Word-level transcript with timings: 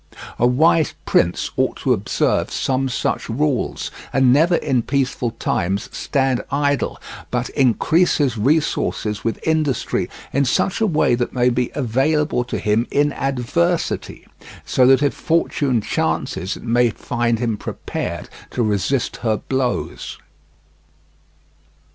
A 0.39 0.47
wise 0.47 0.95
prince 1.05 1.51
ought 1.57 1.75
to 1.81 1.93
observe 1.93 2.49
some 2.49 2.89
such 2.89 3.29
rules, 3.29 3.91
and 4.11 4.33
never 4.33 4.55
in 4.55 4.81
peaceful 4.81 5.29
times 5.29 5.95
stand 5.95 6.43
idle, 6.49 6.99
but 7.29 7.49
increase 7.49 8.17
his 8.17 8.35
resources 8.35 9.23
with 9.23 9.37
industry 9.47 10.09
in 10.33 10.43
such 10.43 10.81
a 10.81 10.87
way 10.87 11.13
that 11.13 11.35
they 11.35 11.39
may 11.41 11.49
be 11.49 11.69
available 11.75 12.43
to 12.45 12.57
him 12.57 12.87
in 12.89 13.13
adversity, 13.13 14.25
so 14.65 14.87
that 14.87 15.03
if 15.03 15.13
fortune 15.13 15.81
chances 15.81 16.57
it 16.57 16.63
may 16.63 16.89
find 16.89 17.37
him 17.37 17.55
prepared 17.55 18.27
to 18.49 18.63
resist 18.63 19.17
her 19.17 19.37
blows. 19.37 20.17